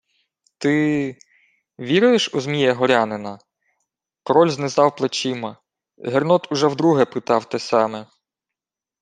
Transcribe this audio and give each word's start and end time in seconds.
—Ти... 0.57 1.17
віруєш 1.79 2.33
у 2.33 2.41
Змія 2.41 2.73
Горянина? 2.73 3.39
Король 4.23 4.49
знизав 4.49 4.95
плечима. 4.95 5.57
Гернот 5.97 6.51
уже 6.51 6.67
вдруге 6.67 7.05
питав 7.05 7.49
те 7.49 7.59
саме. 7.59 8.07